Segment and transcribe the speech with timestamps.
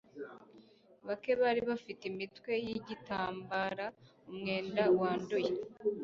[1.05, 3.85] Bake bari bafite imitwe yigitambara
[4.29, 5.51] umwenda wanduye